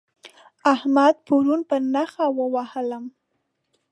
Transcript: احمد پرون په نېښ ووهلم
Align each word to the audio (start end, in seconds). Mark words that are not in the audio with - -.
احمد 0.73 1.15
پرون 1.25 1.61
په 1.69 1.75
نېښ 1.93 2.13
ووهلم 2.37 3.05